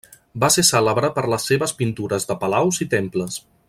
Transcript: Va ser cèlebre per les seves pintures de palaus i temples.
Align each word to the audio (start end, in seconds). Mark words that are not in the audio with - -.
Va 0.43 0.47
ser 0.55 0.63
cèlebre 0.69 1.11
per 1.19 1.25
les 1.35 1.47
seves 1.51 1.75
pintures 1.83 2.29
de 2.31 2.41
palaus 2.45 2.85
i 2.87 2.93
temples. 2.99 3.43